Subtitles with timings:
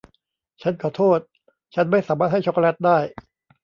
[0.61, 1.19] ฉันขอโทษ
[1.75, 2.97] ฉันไม่สามารถให้ช็อกโกแลตได้